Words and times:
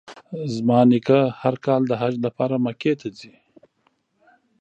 زما 0.53 0.79
نیکه 0.89 1.19
هر 1.41 1.55
کال 1.65 1.81
د 1.87 1.91
حج 2.01 2.15
لپاره 2.25 2.55
مکې 2.65 2.93
ته 2.99 3.07
ځي. 3.17 3.33